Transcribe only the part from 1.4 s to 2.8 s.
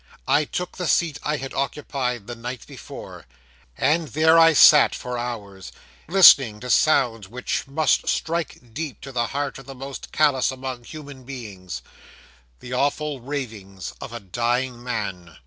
occupied the night